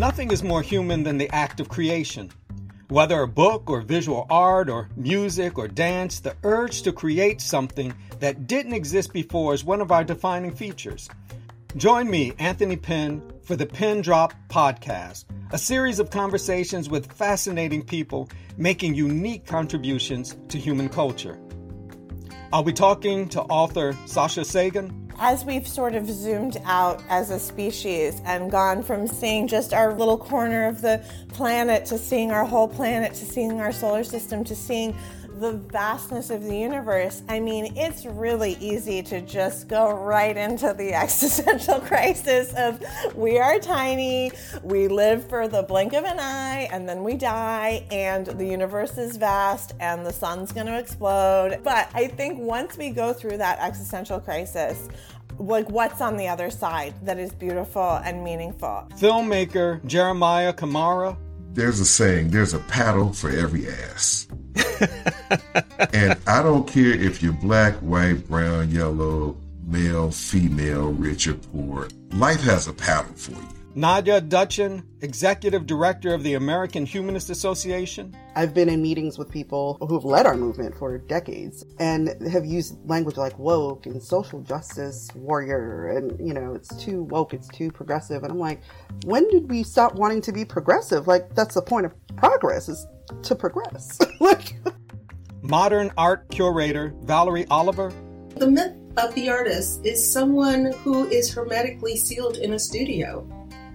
[0.00, 2.30] Nothing is more human than the act of creation.
[2.88, 7.92] Whether a book or visual art or music or dance, the urge to create something
[8.18, 11.10] that didn't exist before is one of our defining features.
[11.76, 17.82] Join me, Anthony Pinn, for the Pinn Drop Podcast, a series of conversations with fascinating
[17.82, 21.38] people making unique contributions to human culture.
[22.54, 27.38] I'll be talking to author Sasha Sagan, as we've sort of zoomed out as a
[27.38, 32.44] species and gone from seeing just our little corner of the planet to seeing our
[32.44, 34.96] whole planet to seeing our solar system to seeing
[35.40, 40.74] the vastness of the universe, I mean, it's really easy to just go right into
[40.74, 44.32] the existential crisis of we are tiny,
[44.62, 48.98] we live for the blink of an eye, and then we die, and the universe
[48.98, 51.60] is vast, and the sun's gonna explode.
[51.64, 54.88] But I think once we go through that existential crisis,
[55.38, 58.86] like what's on the other side that is beautiful and meaningful.
[58.96, 61.16] Filmmaker Jeremiah Kamara.
[61.52, 64.28] There's a saying, there's a paddle for every ass.
[65.92, 71.88] and I don't care if you're black, white, brown, yellow, male, female, rich or poor.
[72.12, 73.48] Life has a pattern for you.
[73.76, 78.16] Nadia Dutchin, Executive Director of the American Humanist Association.
[78.34, 82.76] I've been in meetings with people who've led our movement for decades and have used
[82.88, 87.70] language like woke and social justice warrior and, you know, it's too woke, it's too
[87.70, 88.24] progressive.
[88.24, 88.60] And I'm like,
[89.04, 91.06] when did we stop wanting to be progressive?
[91.06, 92.84] Like, that's the point of progress is
[93.22, 94.00] to progress.
[94.20, 94.56] like,
[95.42, 97.92] Modern art curator Valerie Oliver.
[98.36, 103.26] The myth of the artist is someone who is hermetically sealed in a studio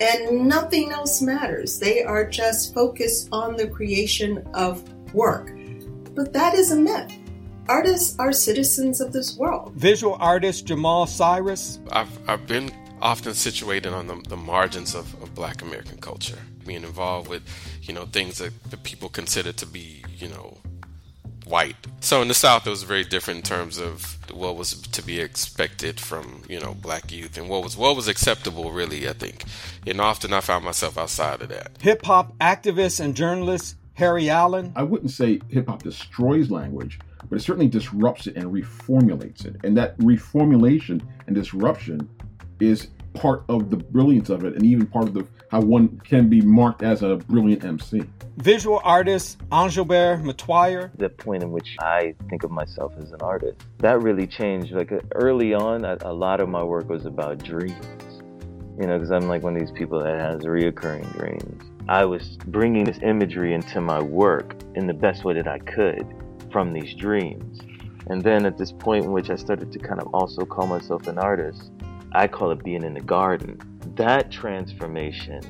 [0.00, 1.78] and nothing else matters.
[1.78, 5.56] They are just focused on the creation of work.
[6.14, 7.12] But that is a myth.
[7.68, 9.72] Artists are citizens of this world.
[9.74, 11.80] Visual artist Jamal Cyrus.
[11.90, 12.70] I've, I've been
[13.00, 17.42] often situated on the, the margins of, of black American culture, being involved with,
[17.82, 20.58] you know, things that, that people consider to be, you know,
[21.46, 21.76] white.
[22.00, 25.20] So in the South, it was very different in terms of what was to be
[25.20, 28.72] expected from you know black youth and what was what was acceptable.
[28.72, 29.44] Really, I think,
[29.86, 31.78] and often I found myself outside of that.
[31.80, 34.72] Hip hop activist and journalist Harry Allen.
[34.76, 36.98] I wouldn't say hip hop destroys language,
[37.28, 39.56] but it certainly disrupts it and reformulates it.
[39.64, 42.08] And that reformulation and disruption
[42.60, 46.28] is part of the brilliance of it, and even part of the how one can
[46.28, 48.02] be marked as a brilliant MC.
[48.38, 50.90] Visual artist Angelbert Metoyer.
[50.98, 53.62] The point in which I think of myself as an artist.
[53.78, 54.72] That really changed.
[54.72, 57.76] Like early on, a, lot of my work was about dreams.
[58.78, 61.62] You know, because I'm like one of these people that has reoccurring dreams.
[61.88, 66.06] I was bringing this imagery into my work in the best way that I could
[66.50, 67.60] from these dreams.
[68.08, 71.06] And then at this point in which I started to kind of also call myself
[71.06, 71.70] an artist,
[72.12, 73.60] I call it being in the garden.
[73.96, 75.42] That transformation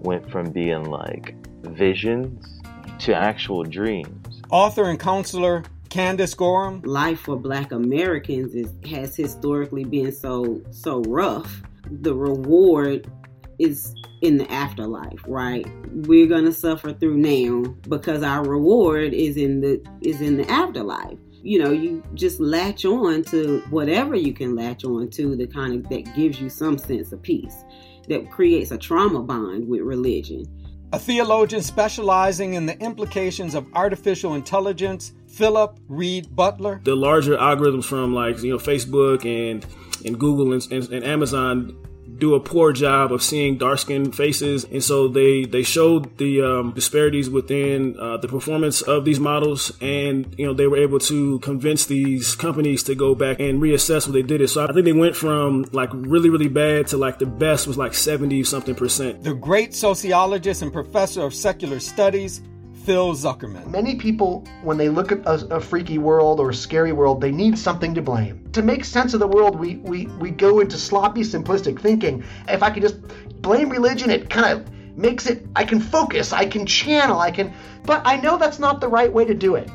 [0.00, 2.60] went from being like visions
[3.00, 4.42] to actual dreams.
[4.50, 6.80] Author and counselor Candace Gorham.
[6.82, 11.62] Life for black Americans is, has historically been so so rough.
[11.90, 13.10] The reward
[13.58, 15.66] is in the afterlife, right?
[15.92, 21.18] We're gonna suffer through now because our reward is in the is in the afterlife
[21.42, 25.74] you know, you just latch on to whatever you can latch on to the kind
[25.74, 27.64] of that gives you some sense of peace,
[28.08, 30.44] that creates a trauma bond with religion.
[30.92, 36.80] A theologian specializing in the implications of artificial intelligence, Philip Reed Butler.
[36.82, 39.64] The larger algorithms from like you know Facebook and
[40.04, 41.76] and Google and, and, and Amazon
[42.20, 44.64] do a poor job of seeing dark skinned faces.
[44.64, 49.72] And so they, they showed the um, disparities within uh, the performance of these models.
[49.80, 54.06] And, you know, they were able to convince these companies to go back and reassess
[54.06, 54.40] what they did.
[54.40, 54.48] It.
[54.48, 57.76] So I think they went from like really, really bad to like the best was
[57.76, 59.24] like 70 something percent.
[59.24, 62.42] The great sociologist and professor of secular studies,
[62.84, 63.66] Phil Zuckerman.
[63.66, 67.30] Many people, when they look at a, a, freaky world or a scary world, they
[67.30, 68.48] need something to blame.
[68.52, 72.24] To make sense of the world, we, we, we go into sloppy, simplistic thinking.
[72.48, 72.96] If I could just
[73.42, 77.52] blame religion, it kind of makes it, I can focus, I can channel, I can.
[77.84, 79.70] But I know that's not the right way to do it.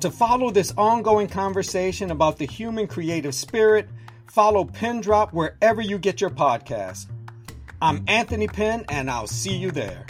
[0.00, 3.88] To follow this ongoing conversation about the human creative spirit,
[4.26, 7.06] follow Pinn Drop wherever you get your podcast.
[7.80, 10.06] I'm Anthony Pinn, and I'll see you there.